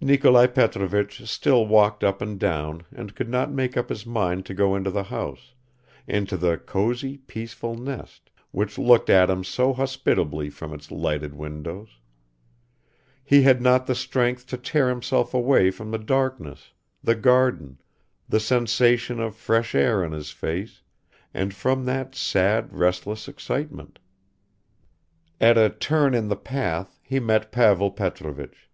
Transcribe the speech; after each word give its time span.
Nikolai 0.00 0.46
Petrovich 0.46 1.26
still 1.28 1.66
walked 1.66 2.04
up 2.04 2.22
and 2.22 2.38
down 2.38 2.84
and 2.92 3.16
could 3.16 3.28
not 3.28 3.50
make 3.50 3.76
up 3.76 3.88
his 3.88 4.06
mind 4.06 4.46
to 4.46 4.54
go 4.54 4.76
into 4.76 4.92
the 4.92 5.02
house, 5.02 5.54
into 6.06 6.36
the 6.36 6.56
cosy 6.56 7.16
peaceful 7.18 7.74
nest, 7.74 8.30
which 8.52 8.78
looked 8.78 9.10
at 9.10 9.28
him 9.28 9.42
so 9.42 9.72
hospitably 9.72 10.50
from 10.50 10.72
its 10.72 10.92
lighted 10.92 11.34
windows; 11.34 11.88
he 13.24 13.42
had 13.42 13.60
not 13.60 13.88
the 13.88 13.96
strength 13.96 14.46
to 14.46 14.56
tear 14.56 14.88
himself 14.88 15.34
away 15.34 15.72
from 15.72 15.90
the 15.90 15.98
darkness, 15.98 16.70
the 17.02 17.16
garden, 17.16 17.80
the 18.28 18.38
sensation 18.38 19.18
of 19.18 19.34
fresh 19.34 19.74
air 19.74 20.04
on 20.04 20.12
his 20.12 20.30
face, 20.30 20.80
and 21.34 21.52
from 21.52 21.84
that 21.84 22.14
sad 22.14 22.72
restless 22.72 23.26
excitement. 23.26 23.98
At 25.40 25.58
a 25.58 25.70
turn 25.70 26.14
in 26.14 26.28
the 26.28 26.36
path 26.36 27.00
he 27.02 27.18
met 27.18 27.50
Pavel 27.50 27.90
Petrovich. 27.90 28.70